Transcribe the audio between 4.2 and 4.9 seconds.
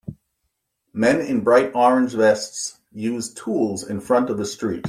of a street.